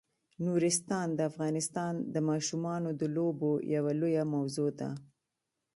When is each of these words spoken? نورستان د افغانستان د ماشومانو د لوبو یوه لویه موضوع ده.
نورستان 0.45 1.07
د 1.13 1.19
افغانستان 1.31 1.93
د 2.13 2.15
ماشومانو 2.29 2.89
د 2.99 3.01
لوبو 3.15 3.51
یوه 3.75 3.91
لویه 4.01 4.23
موضوع 4.35 4.69
ده. 4.79 4.89